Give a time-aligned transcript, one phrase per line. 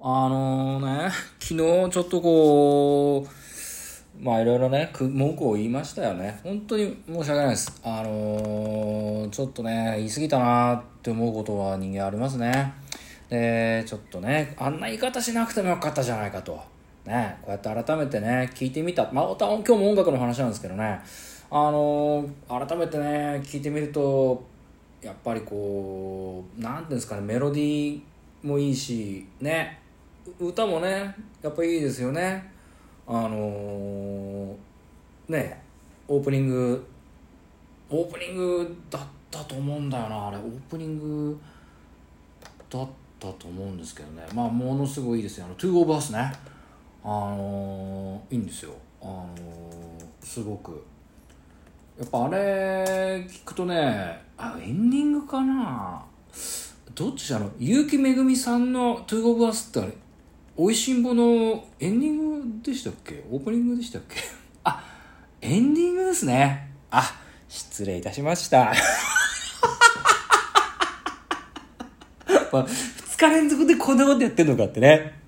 [0.00, 1.10] あのね、
[1.42, 6.38] 昨日ちょっとこう、まあいろいろね、文句を言いましたよね。
[6.44, 7.80] 本当に申し訳ないです。
[7.82, 12.72] あのーちょっとね、言い過ぎたなって思うことは人間ありますね。
[13.28, 16.60] で、ちょっとね、あんな言い方しなくてもよかったじゃないかと。
[17.04, 19.10] ね、こうやって改めてね、聞いてみた。
[19.12, 21.00] まあ、た今日も音楽の話なんですけどね、
[21.50, 24.44] あのー改めてね、聞いてみると、
[25.02, 28.00] やっぱりこう、なんていうんですかね、メロディー
[28.46, 29.87] もいいし、ね、
[30.38, 32.50] 歌もね、やっぱいいですよね。
[33.06, 34.56] あのー
[35.28, 35.62] ね、
[36.06, 36.86] オープニング、
[37.90, 41.38] オープニングだったと思うんだよな、あれ、オープニング
[42.68, 46.32] だったと思うんですけどね、まあ、ものすごいいいですよ、あの、 Two of Us ね。
[47.04, 48.72] あのーいいんですよ。
[49.00, 50.84] あのーすごく。
[51.98, 56.00] やっぱあれ聞くとねあエンディングかな
[56.94, 59.92] どっちだろう結城めぐみさんの「トゥーゴブアスってあれ
[60.60, 63.22] おいしんぼのエンディングでしたっけ？
[63.30, 64.16] オープニングでしたっけ？
[64.64, 64.82] あ
[65.40, 67.14] エンディングですねあ
[67.48, 68.74] 失礼いたしました
[72.50, 75.20] まあ、2日連続でこんなことやってんのかってね。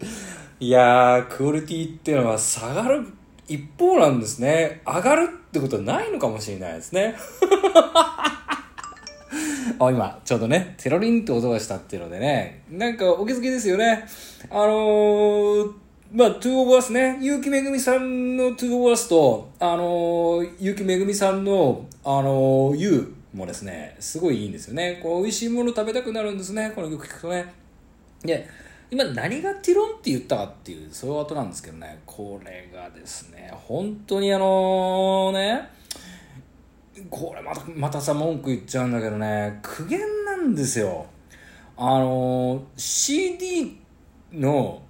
[0.59, 3.07] いやー、クオリティっていうのは下がる
[3.47, 4.81] 一方なんですね。
[4.87, 7.15] 上がるってことはないのかもしれないですね。
[9.87, 14.05] あ、今、ちょうどね、テロリンって音がしたっていうのでね、なんかお気づきですよね。
[14.51, 15.73] あのー、
[16.13, 25.01] まあ、 Two of Us ね、結城めぐみさんの Two of Us と、あのー、結城めぐみさんの、あのー、 You もですね、すごいいいんですよね。
[25.03, 27.47] こう、美味しいもの食べたくなるんですね、この曲聴くとね。
[28.23, 28.47] で、
[28.91, 35.71] 今何がティロンって言ったかっていう、そういう音なんですけどね、これがですね、本当にあのね、
[37.09, 41.07] これまた、またさ、文句言っちゃうんだけどね、苦言なんですよ。
[41.77, 43.81] あの、CD
[44.33, 44.83] の、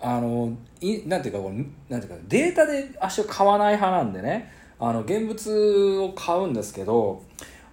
[0.00, 7.22] あの、いなんていうか、こうなんていうか、データで足を買わない派なんでね、あの、現物を買うんですけど、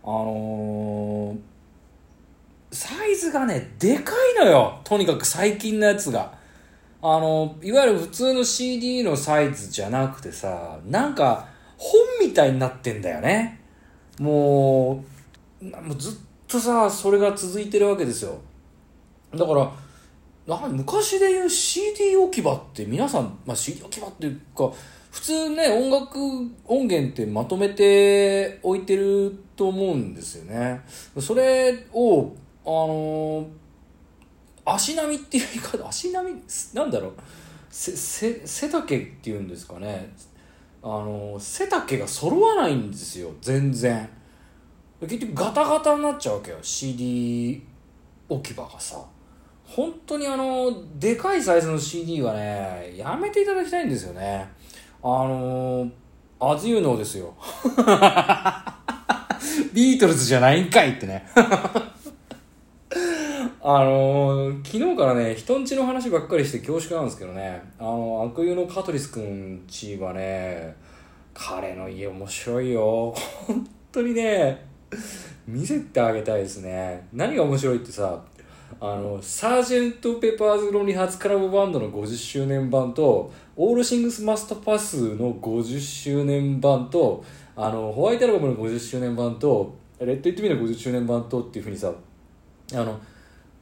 [0.03, 1.35] あの
[2.71, 4.79] サイズがね、でかいのよ。
[4.83, 6.33] とにかく最近のやつが。
[7.01, 11.47] あの、いわゆる普通の CD のサイズじゃなくてさ、なんか、
[11.77, 13.61] 本みたいになってんだよね。
[14.19, 15.03] も
[15.61, 16.13] う、ずっ
[16.47, 18.37] とさ、それが続いてるわけですよ。
[19.33, 19.71] だから、
[20.47, 24.71] なん昔で言う CD 置き場って皆さん、まあ、CD 置き場っていうか、
[25.11, 26.19] 普通ね、音楽
[26.65, 30.81] 音源ってまとめて置いてると思うんですよね。
[31.19, 32.33] それを、
[32.65, 33.47] あの
[34.65, 36.41] 足並みっていう言い方、足並み、
[36.73, 37.13] なんだろう、
[37.71, 40.11] 背丈っていうんですかね。
[40.87, 44.07] あの背丈が揃わないんですよ、全然。
[45.01, 47.59] 結局ガタガタになっちゃうわけよ、CD
[48.29, 49.03] 置き場がさ。
[49.63, 54.47] 本当にあの、でかいサイズの CD はね、やめていただきたいんですよね。
[55.01, 55.89] あの、
[56.39, 57.33] アズユノーですよ。
[59.73, 61.25] ビートルズじゃないんかいってね。
[63.67, 70.75] あのー、昨日からね、人んちの話ばっかりして恐縮なんですけどね、あの、悪友のカトリスくんちはね、
[71.33, 73.11] 彼の家面白いよ。
[73.47, 74.67] 本当にね、
[75.47, 77.07] 見せてあげたいですね。
[77.11, 78.23] 何が面白いってさ、
[78.79, 91.91] あの、サージェント・ペパーズ・ロンリハーツ・クラブバンドの50周年版と、オール・シングス・マスト・パスの50周年版と、あの、ホワイトアルバムの50周年版と、レッド・イット・ミーの50周年版とっていうふうにさ、
[92.71, 92.99] あの、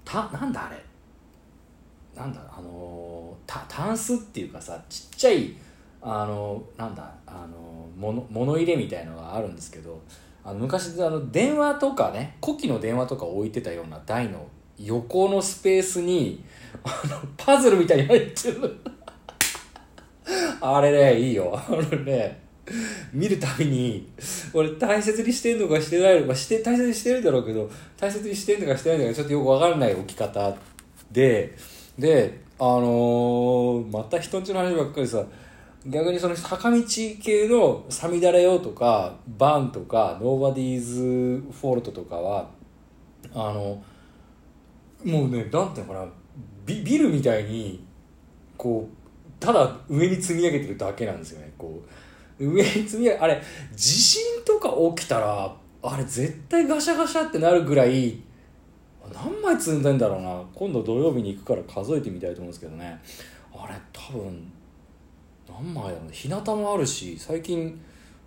[0.06, 0.84] た、なんだあれ？
[2.16, 5.56] なんだあの、た、タンスっていうかさ、ちっちゃい、
[6.02, 10.00] あの、なんだあの、物、物入れみたいのがあるんですけど、
[10.46, 14.46] あの昔あの電話とかね古希の電話とか置いてたような台の
[14.78, 16.44] 横のスペースに
[16.84, 18.78] あのパズルみたいに入ってる。
[20.60, 21.54] あれねいいよ。
[21.56, 22.43] あれね
[23.12, 24.10] 見るたびに
[24.54, 30.56] 俺大切にしてんのかしてないのかして大切にしてるんだろうけど大切にしてんのかしてないのかちょっとよくわからない置き方
[31.12, 31.56] で
[31.98, 35.24] であのーまた人んちの話ばっかりさ
[35.86, 36.82] 逆にその坂道
[37.22, 42.50] 系の「サミダレよ」とか「バン」とか「ノーバディーズ・フォルト」とかは
[43.34, 43.84] あの
[45.04, 46.06] もうねなんていうのかな
[46.66, 47.86] ビビルみたいに
[48.56, 48.96] こう
[49.42, 51.90] ただ上に積み上げてるだけなんですよねこう。
[52.46, 53.42] 上に積み上げあれ
[53.76, 58.22] 地震とか起きたらあれ絶対ガシャガシャってなるぐらい
[59.14, 60.42] 何枚積んでんだろうな。
[60.56, 63.00] 今度土曜日に行くから数えてみたいと思うんですけどね。
[63.54, 64.52] あれ多分
[65.48, 66.10] 何枚だろうね。
[66.12, 67.80] 日向もあるし最近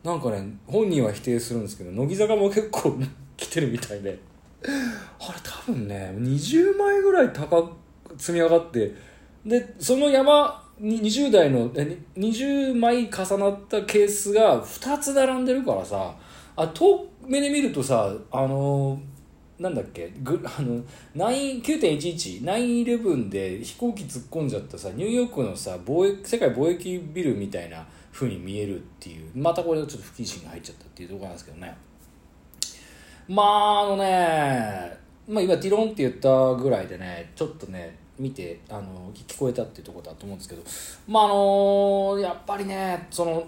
[0.04, 2.98] なんかね本人は否定するんですけど乃木坂も結構
[3.36, 4.18] 来てるみたいで。
[4.62, 7.70] あれ多分ね20枚ぐらい高く
[8.18, 8.94] 積み上がって
[9.44, 16.14] でその山20代の20枚重なったケースが2つ並んでるからさ
[16.54, 19.00] あ遠目で見るとさあの
[19.58, 20.82] なんだっけぐあの
[21.16, 31.76] 9 9.11 9-11で飛行機突っ込んじゃったさニューヨークのさ貿易世界貿易ビルみたいな風に見えるっていうまたこれちょっと不謹慎が入っちゃったっていうとこなんですけどね。
[33.28, 40.62] まああのねまあ今ディロンって言ったぐらいでねちょっとね見てあの聞こえたっていうとこだと思うんですけど
[41.06, 43.42] まああのやっぱりねその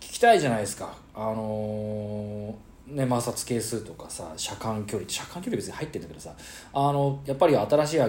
[0.00, 0.94] 聞きたいじゃないですか。
[1.14, 2.54] あの
[2.86, 6.34] ね、摩擦係数とかさ車間距離車間距離別に入ってんだけどさ
[6.72, 8.00] あのやっぱり新しい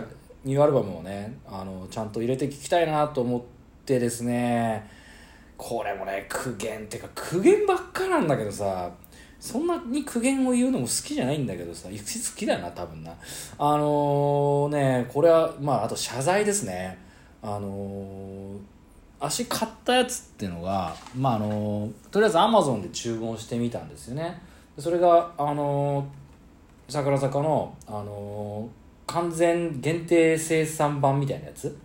[0.44, 3.42] ニューアルバムをねあのちゃんと入れて聞きたいなと思っ
[3.86, 4.90] てですね
[5.58, 8.92] これもね苦言ってか苦言ばっかなんだけどさ
[9.40, 11.96] そんなに苦言を言うのも好きじゃないんだけどさ好
[12.36, 13.12] きだよな多分な。
[13.58, 16.98] あのー、ねこれはまああと謝罪ですね。
[17.42, 18.58] あのー、
[19.20, 24.42] 足買ったやつっていうのがまああのー、とりあえずアマゾンで注文してみたんですよね。
[24.80, 26.08] それがあの
[26.90, 28.70] 桜坂のあの
[29.08, 31.78] 完全限定生産版みたいなやつ。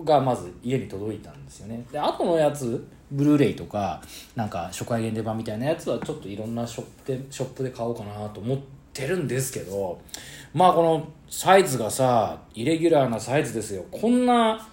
[0.00, 1.84] がまず家に届いたんですよね。
[1.92, 4.02] で後のやつブルーレイとか
[4.34, 8.58] なんか初回限定版みたいなやつはちょっといろんなショップでショップで買おうかなと思っ
[8.92, 10.00] てるんですけど
[10.54, 13.84] まあこのサイズがさイレギュラーなサイズですよ。
[13.90, 14.68] こんな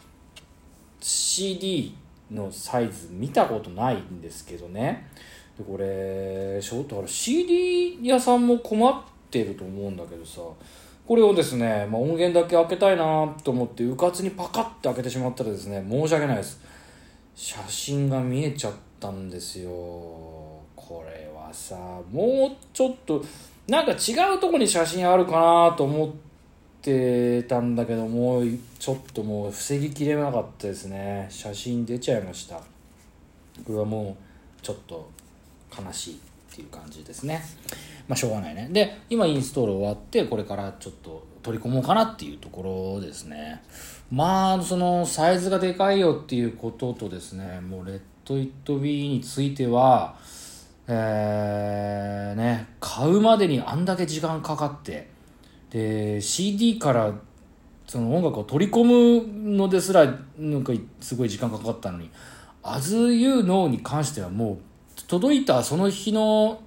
[1.02, 1.96] CD
[2.32, 5.08] のサイズ見たことないんですけどね。
[5.58, 10.42] でこれだから CD 屋さんも困ってると思うんだけどさ
[11.10, 16.62] これをですね、まあ、音源だけ開けたいなと思ってうかつにパカッて開けてしまったらですね申し訳ないです。
[17.34, 19.72] 写真が見えちゃったんですよ。
[19.72, 21.76] これはさ
[22.12, 23.26] もうちょっと
[23.68, 25.32] なんか違うとこに写真あるか
[25.72, 26.12] なと思っ
[26.84, 28.48] てたんだけどもう
[28.78, 31.26] ちょっともう防ぎきれなかったですね。
[31.32, 32.58] 写真出ちゃいました。
[32.58, 32.64] こ
[33.70, 34.16] れはも
[34.62, 35.10] うちょっと
[35.76, 37.42] 悲しいっていう感じですね。
[38.10, 38.68] まあしょうがないね。
[38.72, 43.64] で今インストール終わってこれからちょっと取り込もうかなっていうところですね。
[44.12, 50.16] まあそのサイズがでかいよっていうこととですねもうレッド・イット・ビーについては
[50.92, 55.08] えー、ね買うまでにあんだけ時間かかって
[55.70, 57.14] で CD から
[57.86, 60.06] その音楽を取り込むのですら
[60.38, 62.10] なんかすごい時間かかったのに
[62.64, 64.58] 「As You Know」に関してはもう
[65.08, 66.62] 届いたその日の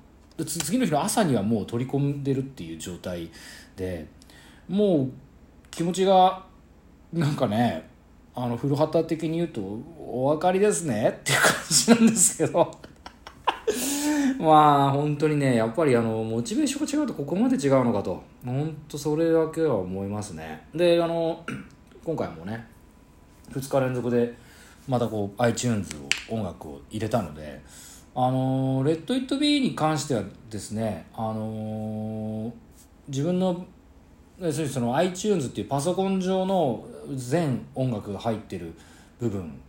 [0.45, 3.31] 次の日の朝にはもう取り込んでるっていう状態
[3.77, 4.07] で
[4.69, 5.11] もう
[5.71, 6.45] 気持ちが
[7.13, 7.89] なんかね
[8.35, 9.61] あの古畑的に言うと
[9.99, 11.19] お分かりですね？
[11.21, 12.71] っていう感じなんですけど。
[14.41, 18.23] まあ本当にねやっぱりあのモチベーションが違うとここまで違うのかと。
[18.45, 20.67] 本当それだけは思いますね。
[20.75, 21.45] であの
[22.05, 22.67] 今回もね
[23.53, 24.35] 2日連続で
[24.89, 25.95] またこう iTunes
[26.31, 27.61] を音楽を入れたので
[28.15, 32.53] あのレッド・イット・ビーに関してはですねあの
[33.09, 33.65] 自分の
[34.39, 38.75] 要するにその iTunes っていうパソコン上の全音楽が入ってる
[39.19, 39.61] 部分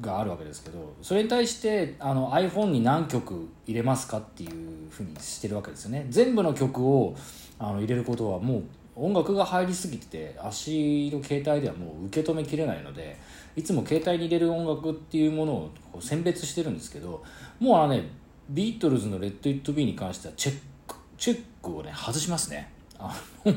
[0.00, 6.06] があるわけですけどそれに対してあの iPhone に何曲入れますかっていうふうにしてるわけですよね。
[6.08, 7.14] 全部の曲を
[7.58, 8.62] あの入れることはもう
[8.96, 13.16] 音楽が入りすぎてて足の携帯ではもう受け止めきれないので
[13.56, 15.70] いつも携帯に入れる音楽っていうものを
[16.00, 17.22] 選別してるんですけど
[17.60, 18.08] もうあのね
[18.48, 22.70] ビートルズの「レッド・イット・ビー」に関してはチェックチェックをね外しますね。
[22.98, 23.14] あ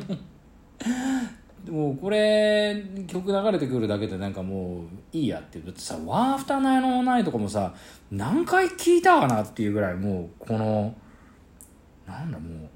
[1.65, 5.59] でもこれ曲流れてくるだけでなんかもういいやって。
[5.59, 7.73] だってさ「ワンアフターナイのナイ」とかもさ
[8.11, 10.95] 何回聴いたかなっていうぐらいもうこの
[12.07, 12.69] なんだもう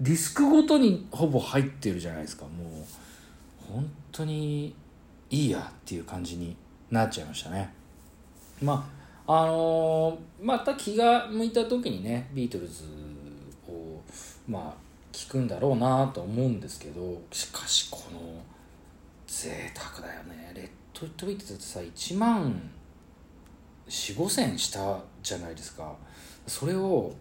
[0.00, 2.44] ディスクごとにほぼ入ってるじゃないですか。
[2.44, 4.74] もう本当に
[5.30, 6.56] いいやっていう感じに
[6.90, 7.72] なっちゃいましたね。
[8.60, 12.84] まああのー、また気が向いた時にねビートルズ
[13.68, 14.00] を
[14.48, 18.20] まあ聞くんだろうなと思うんですけどしかしこの
[19.26, 20.52] 贅沢だよね。
[20.54, 22.60] レッド・イット・ビートってさ1万
[23.88, 25.94] 4 5千したじゃないですか。
[26.46, 27.12] それを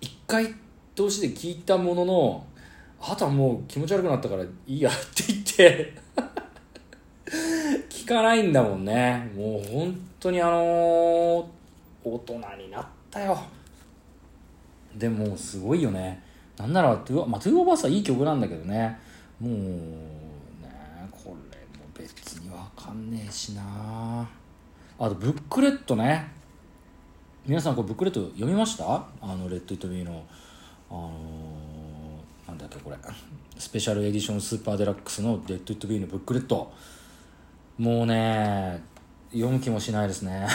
[0.00, 0.54] 1回
[0.94, 2.46] 通しで聞いたものの
[3.00, 5.94] あとはもう気持ち悪くなったからいいやって言って
[8.08, 9.30] かないんだもんね。
[9.36, 11.46] もう本当にあのー、
[12.04, 13.38] 大人になったよ。
[14.96, 16.22] でもすごいよね。
[16.56, 18.98] なんなら Two,、まあ、 Two of Us はいい曲なんだけどね。
[19.38, 19.58] もうね
[21.12, 24.28] これも別にわかんねえしな。
[24.98, 26.26] あとブックレットね。
[27.46, 29.06] 皆さんこれブックレット読みました？
[29.20, 30.24] あのレット・イット・ビーの
[30.90, 32.96] あのー、なんだっけこれ。
[33.58, 36.72] スペシャルエディションスーパーデラックスの「レット・イット・ビー」のブックレット。
[37.78, 38.82] もうね
[39.30, 40.46] 読む気もしないですね。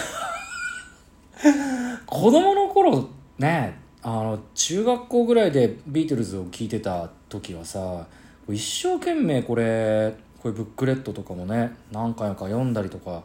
[2.06, 8.06] 子供の頃ねあの中学校ぐらいでビートルズを聴いてた時はさ
[8.50, 13.24] 一生懸命これこういうブックレットとかもね何回か読んだりとか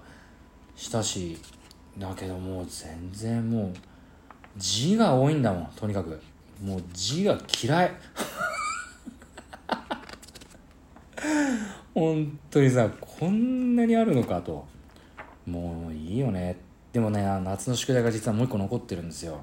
[0.76, 1.38] したし
[1.98, 3.74] だけどもう全然もう
[4.56, 6.20] 字が多いんだもんとにかく。
[6.62, 7.92] もう字が嫌い。
[11.94, 14.66] 本当にさこんなにあるのかと。
[15.46, 16.56] もういいよね。
[16.92, 19.40] でもね夏の宿題が実はもう一個残ってるんですよ。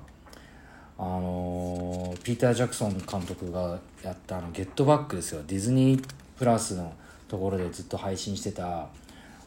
[0.97, 5.41] あの、ピーター・ジャクソン監督がやったあの「ゲットバック」ですよ。
[5.45, 6.93] ディズニープラスの
[7.27, 8.87] ところでずっと配信してた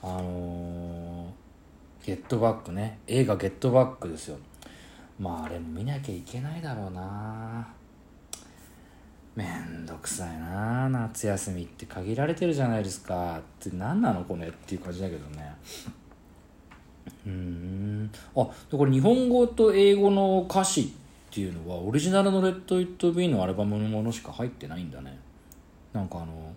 [0.02, 1.32] あの、
[2.04, 2.98] ゲットバックね。
[3.06, 4.36] 映画「ゲットバック」ですよ。
[5.18, 7.66] まああれも見なきゃいけないだろうな。
[9.38, 15.54] めんどくさいな夏休みって限られてるじゃないですかって何なのこれっていう感じだけどね。
[17.24, 18.10] うん。
[18.34, 20.86] あでこれ日本語と英語の歌詞っ
[21.30, 25.16] ていうのはオリジナルの「レッド・イット・ビー」のアルバムのものしか入ってないんだね。
[25.92, 26.52] なんかあの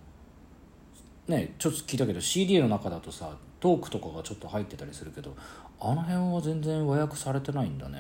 [1.27, 5.35] ねちょっと聞いたけど CD の中だとさトークとかがちょっと入ってたりするけど
[5.79, 7.99] あの辺は全然和訳されてないんだね。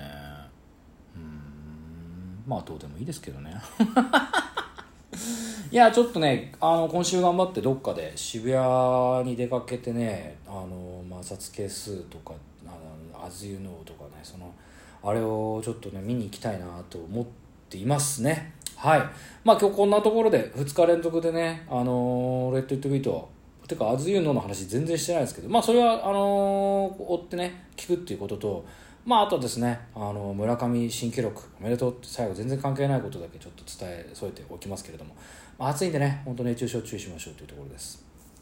[1.15, 2.43] うん。
[2.47, 3.61] まあどうでもいいですけどね。
[5.71, 12.33] いやちょっとねあの今週頑張ってどっかで渋谷に出かけてねあの摩擦係数とか
[12.67, 12.71] 「あ
[13.17, 14.53] の As You Know」とかねその
[15.01, 17.25] あれをちょっとね見に行きたいなと思っ
[17.69, 18.53] ていますね。
[18.75, 18.99] はい。
[19.45, 23.29] まあ今日こんなところで2日連続でねあのレッド・イット・ビート
[23.65, 28.65] てか「As You Know」の話全然してないですけどまあそれはあの追ってね聞くっていうことと
[29.05, 35.15] まああとですねあの村上新記録おめでとうって最後全然関係ないことだけちょっと伝え添えておきますけれども、
[35.69, 38.10] 暑いんでね本当熱中症注意しましょうというところです。